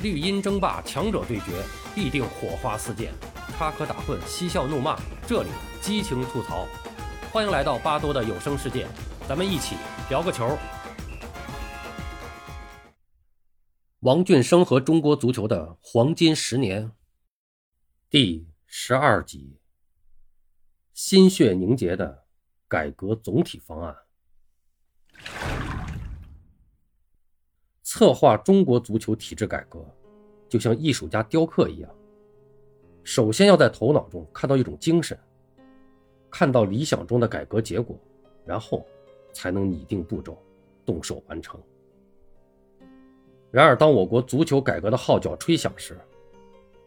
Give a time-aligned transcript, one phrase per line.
[0.00, 1.60] 绿茵争霸，强者对决，
[1.92, 3.12] 必定火花四溅，
[3.56, 5.48] 插科打诨，嬉笑怒骂，这里
[5.80, 6.68] 激情吐槽。
[7.32, 8.86] 欢迎来到巴多的有声世界，
[9.28, 9.74] 咱们一起
[10.08, 10.56] 聊个球。
[13.98, 16.92] 王俊生和中国足球的黄金十年，
[18.08, 19.58] 第十二集：
[20.94, 22.26] 心血凝结的
[22.68, 23.96] 改革总体方案。
[27.90, 29.82] 策划中国足球体制改革，
[30.46, 31.90] 就像艺术家雕刻一样，
[33.02, 35.18] 首先要在头脑中看到一种精神，
[36.28, 37.98] 看到理想中的改革结果，
[38.44, 38.86] 然后
[39.32, 40.36] 才能拟定步骤，
[40.84, 41.58] 动手完成。
[43.50, 45.98] 然而，当我国足球改革的号角吹响时，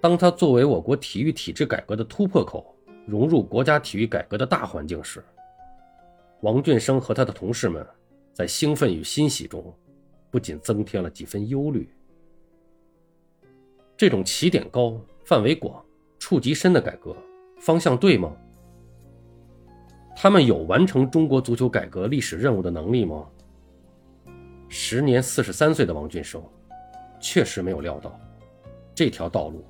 [0.00, 2.72] 当它作为我国体育体制改革的突破口，
[3.04, 5.24] 融入国家体育改革的大环境时，
[6.42, 7.84] 王俊生和他的同事们
[8.32, 9.74] 在兴奋与欣喜中，
[10.34, 11.88] 不仅增添了几分忧虑。
[13.96, 15.80] 这种起点高、范围广、
[16.18, 17.16] 触及深的改革
[17.60, 18.36] 方向对吗？
[20.16, 23.24] 他们有完成中国足球改革历史任务的能力吗？
[24.68, 26.42] 时年四十三岁的王俊生，
[27.20, 28.18] 确实没有料到，
[28.92, 29.64] 这条道路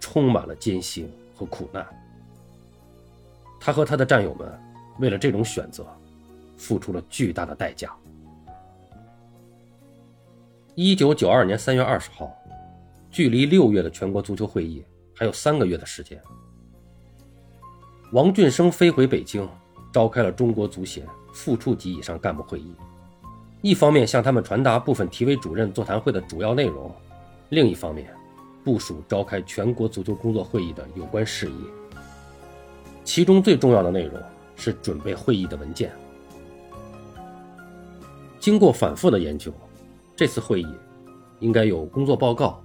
[0.00, 1.86] 充满了艰辛和苦难。
[3.60, 4.58] 他和他的战友们
[5.00, 5.86] 为了这种选择，
[6.56, 7.94] 付出了巨大的代价。
[10.80, 12.32] 一九九二年三月二十号，
[13.10, 16.22] 距离六月的全国足球会议还有三个月的时间，
[18.12, 19.48] 王俊生飞回北京，
[19.92, 22.76] 召开了中国足协副处级以上干部会议。
[23.60, 26.94] 一方面向他们传达部分体委主任座谈会的主要内容，
[27.48, 28.14] 另一方面
[28.62, 31.64] 部署召开全国足球工作会议的有关事宜。
[33.02, 34.14] 其中最重要的内容
[34.54, 35.90] 是准备会议的文件。
[38.38, 39.52] 经过反复的研究，
[40.18, 40.66] 这次会议
[41.38, 42.60] 应该有工作报告、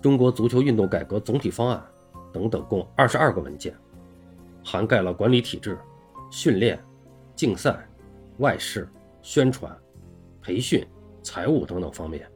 [0.00, 1.84] 中国足球运动改革总体方案
[2.32, 3.76] 等等，共二十二个文件，
[4.64, 5.78] 涵盖了管理体制、
[6.30, 6.82] 训练、
[7.36, 7.86] 竞赛、
[8.38, 8.88] 外事、
[9.20, 9.70] 宣传。
[10.40, 10.82] 培训、
[11.22, 12.26] 财务等等方面，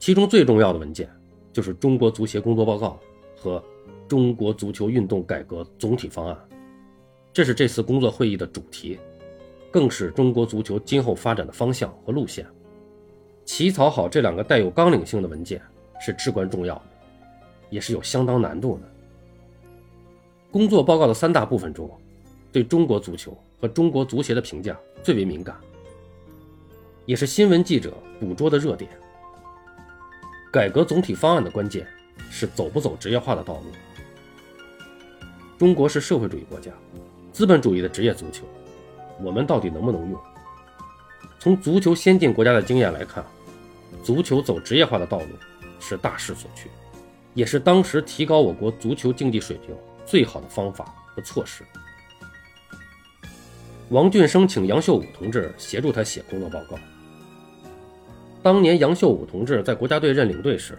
[0.00, 1.08] 其中最重要的文件
[1.52, 2.98] 就是中国足协工作报告
[3.36, 3.62] 和
[4.08, 6.36] 中国足球运动改革总体方案，
[7.32, 8.98] 这是这次工作会议的主题，
[9.70, 12.44] 更是中国足球今后发展的方向和路线。
[13.44, 15.60] 起草好这两个带有纲领性的文件
[16.00, 16.82] 是至关重要的，
[17.70, 18.82] 也是有相当难度的。
[20.50, 21.90] 工作报告的三大部分中，
[22.52, 25.56] 对中国足球和中国足协的评价最为敏感。
[27.04, 28.90] 也是新闻记者捕捉的热点。
[30.52, 31.86] 改革总体方案的关键
[32.30, 33.64] 是走不走职业化的道路。
[35.58, 36.70] 中国是社会主义国家，
[37.32, 38.44] 资本主义的职业足球，
[39.20, 40.20] 我们到底能不能用？
[41.42, 43.26] 从足球先进国家的经验来看，
[44.00, 45.26] 足球走职业化的道路
[45.80, 46.70] 是大势所趋，
[47.34, 49.74] 也是当时提高我国足球竞技水平
[50.06, 51.64] 最好的方法和措施。
[53.88, 56.78] 王俊生请杨秀武同志协助他写工作报告。
[58.40, 60.78] 当年杨秀武同志在国家队任领队时，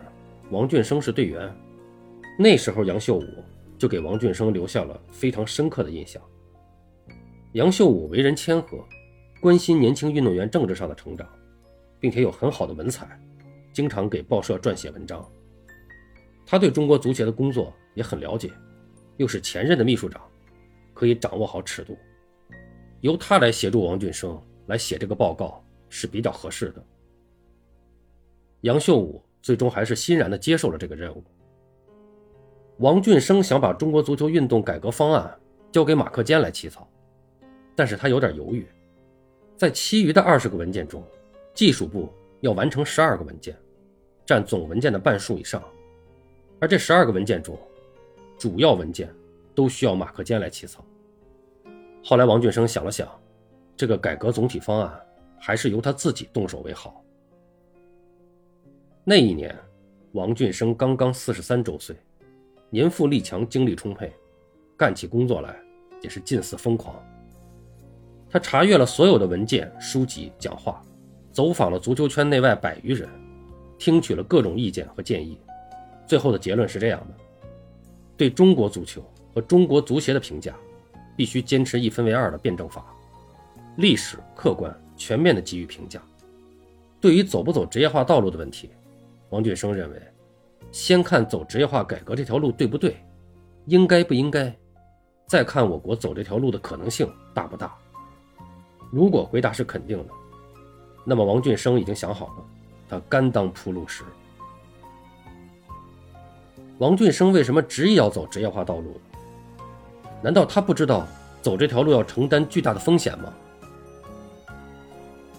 [0.50, 1.53] 王俊生是队员。
[2.40, 3.44] 那时候杨秀武
[3.78, 6.22] 就给王俊生留下了非常深刻的印象。
[7.51, 8.78] 杨秀武为人谦和，
[9.44, 11.28] 关心年轻运动员政治上的成长，
[12.00, 13.20] 并且有很好的文采，
[13.74, 15.30] 经常给报社撰写文章。
[16.46, 18.50] 他对中国足协的工作也很了解，
[19.18, 20.22] 又是前任的秘书长，
[20.94, 21.98] 可以掌握好尺度。
[23.02, 26.81] 由他来协助王俊生来写这个报告是比较合适的。
[28.62, 31.22] 杨秀武最终还是欣然地接受了这个任务。
[32.78, 35.38] 王俊生想把中国足球运动改革方案
[35.70, 36.90] 交给马克坚来起草，
[37.75, 38.66] 但是他有点犹豫。
[39.56, 41.03] 在其余的二十个文件中，
[41.53, 43.56] 技术部要完成十二个文件，
[44.25, 45.64] 占总文件的半数以上，
[46.59, 47.58] 而这十二个文件中，
[48.38, 49.13] 主要文件
[49.56, 50.84] 都需要马克坚来起草。
[52.03, 53.08] 后来王俊生想了想，
[53.78, 55.00] 这个改革总体方案
[55.40, 57.02] 还是由他自己动手为好。
[59.06, 59.57] 那一年，
[60.13, 61.95] 王俊生刚刚四十三周岁，
[62.69, 64.12] 年富力强，精力充沛，
[64.77, 65.56] 干起工作来
[66.01, 66.95] 也是近似疯狂。
[68.33, 70.81] 他查阅了所有的文件、书籍、讲话，
[71.31, 73.07] 走访了足球圈内外百余人，
[73.77, 75.38] 听取了各种意见和建议，
[76.07, 77.13] 最后的结论是这样的：
[78.18, 80.56] 对中国足球和中国足协的评价，
[81.15, 82.83] 必须坚持一分为二的辩证法，
[83.77, 86.01] 历史、客观、全面的给予评价。
[87.00, 88.71] 对于走不走职业化道路的问题。
[89.29, 90.01] 王俊生认为，
[90.71, 92.97] 先看走职业化改革这条路对不对，
[93.68, 94.51] 应该不应该，
[95.27, 97.77] 再看我国走这条路的可能性大不大。
[98.94, 100.13] 如果回答是肯定的，
[101.04, 102.34] 那么王俊生已经想好了，
[102.88, 104.04] 他甘当铺路石。
[106.78, 109.01] 王俊生为什么执意要走职业化道路？
[110.22, 111.07] 难道他不知道
[111.42, 113.34] 走这条路要承担巨大的风险吗？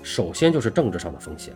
[0.02, 1.54] 首先就是政治上的风险。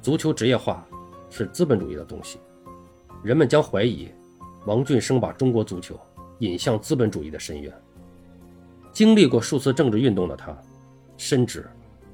[0.00, 0.86] 足球职业化
[1.28, 2.38] 是资本主义的东西，
[3.24, 4.08] 人们将怀疑
[4.64, 5.98] 王俊生把中国足球
[6.38, 7.81] 引向资本主义的深渊。
[8.92, 10.56] 经历过数次政治运动的他，
[11.16, 11.66] 深知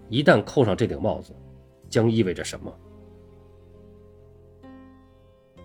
[0.09, 1.33] 一旦扣上这顶帽子，
[1.91, 2.73] 将意味着什么。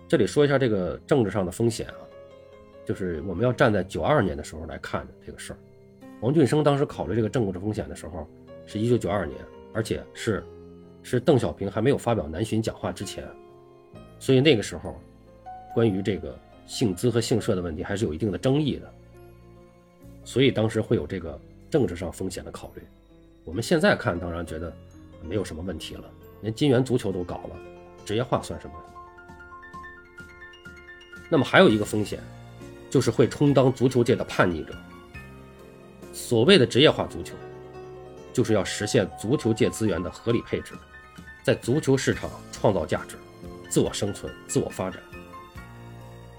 [0.08, 1.96] 这里说一下这个政治上的风险啊，
[2.84, 5.58] 就是我们要站在九二年的时候来看这个事儿。
[6.20, 8.28] 王俊生当时考虑这个政治风险的时候，
[8.66, 9.38] 是一九九二年，
[9.72, 10.44] 而且是
[11.02, 13.24] 是邓小平还没有发表南巡讲话之前，
[14.18, 14.98] 所以那个时候，
[15.74, 18.92] 关于这个姓资和姓社的问题还是有一定的争议的，
[20.24, 21.38] 所以当时会有这个
[21.70, 22.82] 政治上风险的考虑。
[23.44, 24.74] 我们现在看当然觉得
[25.22, 26.04] 没有什么问题了，
[26.40, 27.56] 连金元足球都搞了，
[28.04, 28.74] 职业化算什么？
[31.28, 32.20] 那么还有一个风险，
[32.90, 34.74] 就是会充当足球界的叛逆者。
[36.12, 37.34] 所谓的职业化足球，
[38.32, 40.74] 就是要实现足球界资源的合理配置，
[41.42, 43.16] 在足球市场创造价值，
[43.68, 45.02] 自我生存、自我发展。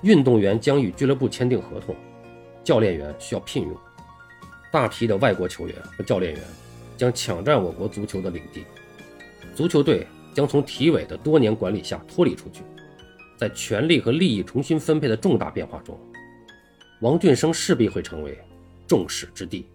[0.01, 1.95] 运动员将与俱乐部签订合同，
[2.65, 3.77] 教练员需要聘用，
[4.71, 6.41] 大批的外国球员和教练员
[6.97, 8.65] 将抢占我国足球的领地，
[9.53, 12.63] 足球队将从体委的多年管理下脱离出去。
[13.37, 15.99] 在权力和利益重新分配的重大变化中，
[17.01, 18.35] 王俊生势必会成为
[18.87, 19.69] 众矢之的。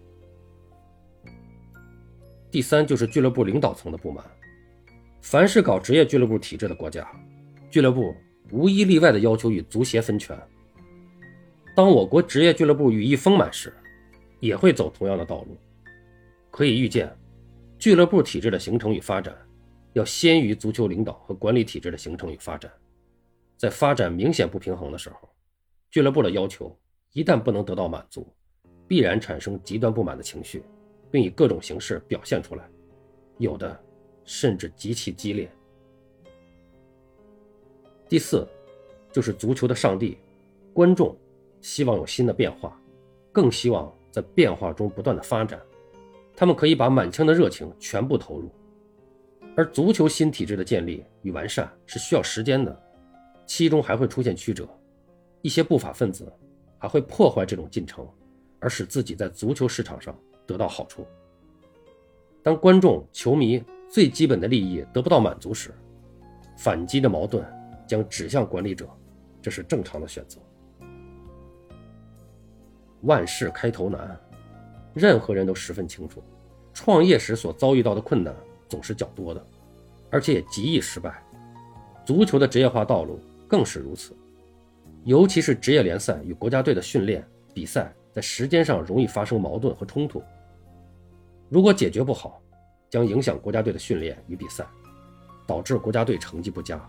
[2.49, 4.25] 第三就是俱乐部领导层的不满。
[5.21, 7.07] 凡是搞职业俱乐部体制的国家，
[7.69, 8.13] 俱乐部
[8.49, 10.37] 无一例外的要求与足协分权。
[11.81, 13.73] 当我国职业俱乐部羽翼丰满时，
[14.39, 15.57] 也会走同样的道路。
[16.51, 17.11] 可以预见，
[17.79, 19.35] 俱乐部体制的形成与发展，
[19.93, 22.71] 要先于足球领导和管理体制的形成与发展。
[23.57, 25.27] 在发展明显不平衡的时候，
[25.89, 26.71] 俱乐部的要求
[27.13, 28.31] 一旦不能得到满足，
[28.87, 30.61] 必然产生极端不满的情绪，
[31.09, 32.69] 并以各种形式表现出来，
[33.39, 33.83] 有的
[34.23, 35.51] 甚至极其激烈。
[38.07, 38.47] 第四，
[39.11, 40.19] 就是足球的上帝，
[40.75, 41.17] 观众
[41.61, 42.79] 希望有新的变化，
[43.31, 45.59] 更希望在变化中不断的发展，
[46.35, 48.49] 他们可以把满腔的热情全部投入，
[49.55, 52.77] 而足球新体制的建立与完善是需要时间的。
[53.45, 54.65] 其中还会出现曲折，
[55.41, 56.31] 一些不法分子
[56.77, 58.07] 还会破坏这种进程，
[58.59, 61.05] 而使自己在足球市场上得到好处。
[62.41, 65.71] 当观众、球迷最基本的利益得不到满足时，
[66.57, 67.45] 反击的矛盾
[67.85, 68.89] 将指向管理者，
[69.41, 70.39] 这是正常的选择。
[73.01, 74.19] 万事开头难，
[74.93, 76.23] 任何人都十分清楚，
[76.73, 78.35] 创业时所遭遇到的困难
[78.67, 79.45] 总是较多的，
[80.09, 81.23] 而且也极易失败。
[82.05, 83.19] 足球的职业化道路。
[83.51, 84.15] 更是如此，
[85.03, 87.21] 尤其是职业联赛与国家队的训练
[87.53, 90.23] 比赛，在时间上容易发生矛盾和冲突。
[91.49, 92.41] 如果解决不好，
[92.89, 94.65] 将影响国家队的训练与比赛，
[95.45, 96.81] 导致国家队成绩不佳。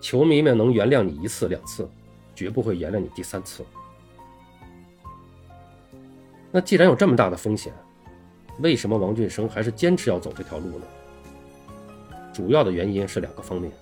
[0.00, 1.90] 球迷们能原谅你一次两次，
[2.32, 3.64] 绝不会原谅你第三次。
[6.52, 7.72] 那既然有这么大的风险，
[8.58, 10.86] 为什么王俊生还是坚持要走这条路呢？
[12.32, 13.72] 主要的原因是两个方面。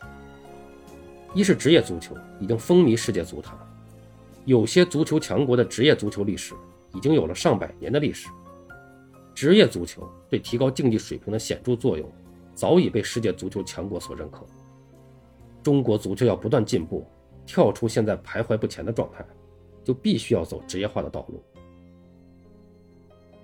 [1.34, 3.56] 一是职业足球已经风靡世界足坛，
[4.44, 6.54] 有些足球强国的职业足球历史
[6.94, 8.28] 已经有了上百年的历史。
[9.34, 12.10] 职业足球对提高竞技水平的显著作用，
[12.54, 14.44] 早已被世界足球强国所认可。
[15.62, 17.06] 中国足球要不断进步，
[17.46, 19.24] 跳出现在徘徊不前的状态，
[19.84, 21.42] 就必须要走职业化的道路。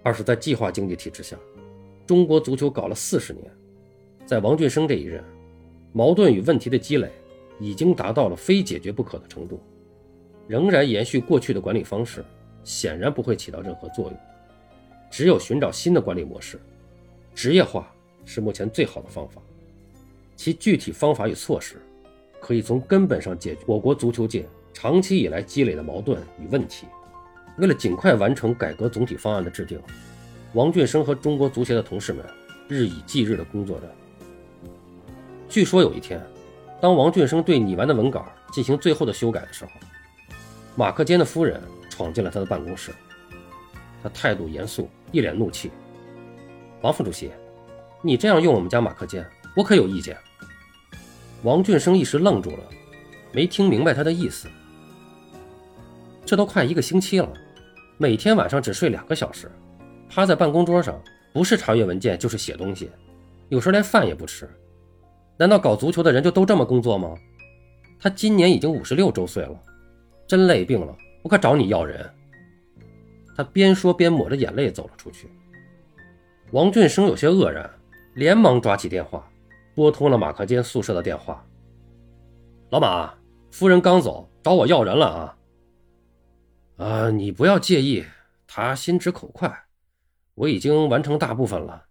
[0.05, 1.37] 二是，在计划经济体制下，
[2.07, 3.51] 中国足球搞了四十年，
[4.25, 5.25] 在王俊生这一任，
[5.93, 7.11] 矛盾与问题的积累。
[7.61, 9.61] 已经达到了非解决不可的程度，
[10.49, 12.25] 仍然延续过去的管理方式，
[12.65, 14.19] 显然不会起到任何作用。
[15.09, 16.59] 只有寻找新的管理模式，
[17.33, 17.95] 职业化
[18.25, 19.41] 是目前最好的方法。
[20.35, 21.77] 其具体方法与措施，
[22.41, 26.89] 可以从根本上解决我国足球界长期以来积累的矛盾与问题。
[27.57, 29.81] 为了尽快完成改革总体方案的制定，
[30.53, 32.25] 王俊生和中国足协的同事们
[32.69, 33.95] 日以继日地工作着。
[35.49, 36.21] 据说有一天。
[36.81, 39.71] 当王俊生对拟完的文稿进行最后的修改的时候，
[40.77, 41.59] 马克坚的夫人
[41.89, 42.93] 闯进了他的办公室。
[44.03, 45.71] 他态度严肃，一脸怒气
[46.83, 47.31] ：“王副主席，
[48.03, 49.25] 你这样用我们家马克坚，
[49.57, 50.15] 我可有意见。”
[51.43, 52.65] 王俊生一时愣住了，
[53.33, 54.47] 没听明白他的意思。
[56.27, 57.33] 这都快一个星期了，
[57.97, 59.51] 每天晚上只睡两个小时，
[60.09, 61.01] 趴在办公桌上，
[61.33, 62.91] 不是查阅文件就是写东西，
[63.51, 64.49] 有时连饭也不吃。
[65.37, 67.15] 难道搞足球的人就都这么工作吗？
[68.01, 69.57] 他今年已经五十六周岁了，
[70.27, 72.05] 真累病了，我可找你要人。
[73.37, 75.29] 他边说边抹着眼泪走了出去。
[76.51, 77.69] 王俊生有些愕然，
[78.15, 79.29] 连忙抓起电话，
[79.75, 81.45] 拨通了马克坚宿舍的电话。
[82.71, 83.15] 老马，
[83.53, 85.37] 夫人刚走，找我要人了啊！
[86.77, 88.05] 啊，你不要介意，
[88.47, 89.65] 他心直口快，
[90.35, 91.85] 我已经完成大部分了。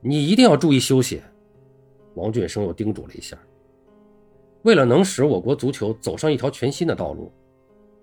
[0.00, 1.20] 你一定要注意休息。
[2.14, 3.38] 王俊生又叮嘱了一下。
[4.62, 7.30] 为了能使我国足球走上一条全新的道路，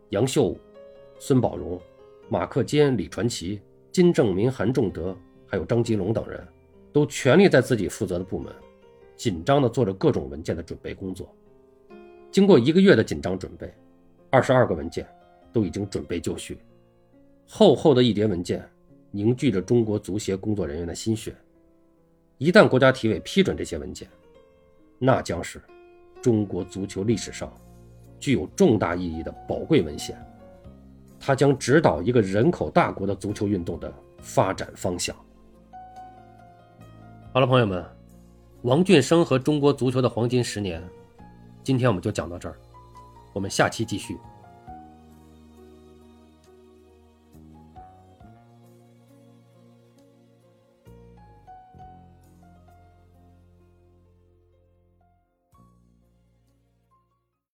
[0.09, 0.59] 杨秀武。
[1.17, 1.79] 孙宝荣、
[2.29, 5.15] 马克坚、李传奇、金正民、韩仲德，
[5.45, 6.47] 还有张吉龙等人，
[6.91, 8.51] 都全力在自己负责的部门，
[9.15, 11.31] 紧张地做着各种文件的准备工作。
[12.31, 13.71] 经过一个月的紧张准备，
[14.31, 15.05] 二十二个文件
[15.53, 16.57] 都已经准备就绪。
[17.47, 18.67] 厚厚的一叠文件，
[19.11, 21.35] 凝聚着中国足协工作人员的心血。
[22.37, 24.07] 一旦国家体委批准这些文件，
[24.97, 25.61] 那将是
[26.21, 27.51] 中国足球历史上
[28.19, 30.17] 具有重大意义的宝贵文献。
[31.19, 35.15] 它将指导一个人口大国的足球运动的发展方向。
[37.33, 37.85] 好了，朋友们，
[38.63, 40.81] 王俊生和中国足球的黄金十年，
[41.63, 42.55] 今天我们就讲到这儿，
[43.33, 44.19] 我们下期继续。